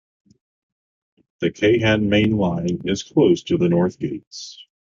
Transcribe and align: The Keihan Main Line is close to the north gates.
The 1.41 1.51
Keihan 1.51 2.07
Main 2.09 2.35
Line 2.35 2.81
is 2.85 3.03
close 3.03 3.43
to 3.43 3.57
the 3.59 3.69
north 3.69 3.99
gates. 3.99 4.65